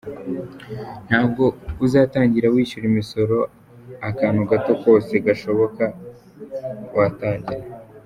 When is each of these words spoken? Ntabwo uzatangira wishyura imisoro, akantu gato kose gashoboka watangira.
Ntabwo 1.07 1.43
uzatangira 1.85 2.47
wishyura 2.55 2.85
imisoro, 2.91 3.37
akantu 4.09 4.41
gato 4.51 4.71
kose 4.83 5.13
gashoboka 5.25 5.83
watangira. 6.97 7.65